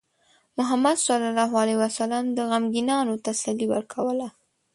محمد 0.57 0.97
صلى 1.07 1.25
الله 1.31 1.51
عليه 1.61 1.77
وسلم 1.85 2.23
د 2.37 2.37
غمگینانو 2.51 3.13
تسلي 3.25 3.65
ورکوله. 3.73 4.27